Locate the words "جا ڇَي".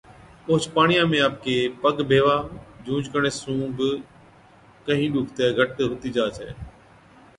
6.15-6.49